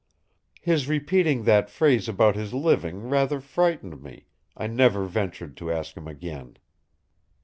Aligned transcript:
His 0.63 0.87
repeating 0.87 1.43
that 1.43 1.69
phrase 1.69 2.09
about 2.09 2.35
his 2.35 2.55
living 2.55 3.07
rather 3.07 3.39
frightened 3.39 4.01
me; 4.01 4.25
I 4.57 4.65
never 4.65 5.05
ventured 5.05 5.55
to 5.57 5.71
ask 5.71 5.95
him 5.95 6.07
again." 6.07 6.57